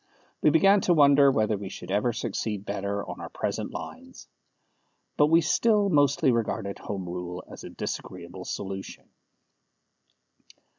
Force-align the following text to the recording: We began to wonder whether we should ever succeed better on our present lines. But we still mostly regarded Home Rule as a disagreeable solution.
We 0.41 0.49
began 0.49 0.81
to 0.81 0.95
wonder 0.95 1.29
whether 1.29 1.55
we 1.57 1.69
should 1.69 1.91
ever 1.91 2.11
succeed 2.11 2.65
better 2.65 3.07
on 3.07 3.21
our 3.21 3.29
present 3.29 3.69
lines. 3.69 4.27
But 5.15 5.27
we 5.27 5.41
still 5.41 5.89
mostly 5.89 6.31
regarded 6.31 6.79
Home 6.79 7.07
Rule 7.07 7.43
as 7.47 7.63
a 7.63 7.69
disagreeable 7.69 8.45
solution. 8.45 9.11